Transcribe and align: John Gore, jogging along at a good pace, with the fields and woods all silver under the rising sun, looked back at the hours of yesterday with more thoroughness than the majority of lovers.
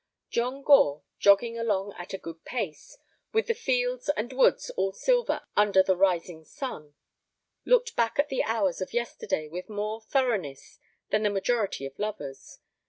John 0.31 0.63
Gore, 0.63 1.03
jogging 1.19 1.59
along 1.59 1.93
at 1.95 2.11
a 2.11 2.17
good 2.17 2.43
pace, 2.43 2.97
with 3.33 3.45
the 3.45 3.53
fields 3.53 4.09
and 4.09 4.33
woods 4.33 4.71
all 4.71 4.93
silver 4.93 5.43
under 5.55 5.83
the 5.83 5.95
rising 5.95 6.43
sun, 6.43 6.95
looked 7.65 7.95
back 7.95 8.17
at 8.17 8.29
the 8.29 8.41
hours 8.43 8.81
of 8.81 8.93
yesterday 8.95 9.47
with 9.47 9.69
more 9.69 10.01
thoroughness 10.01 10.79
than 11.11 11.21
the 11.21 11.29
majority 11.29 11.85
of 11.85 11.99
lovers. 11.99 12.57